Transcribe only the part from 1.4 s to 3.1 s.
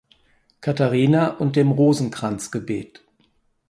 dem Rosenkranzgebet.